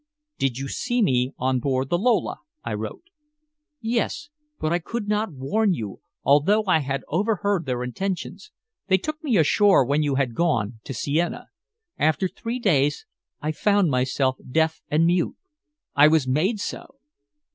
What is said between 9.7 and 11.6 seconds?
when you had gone, to Siena.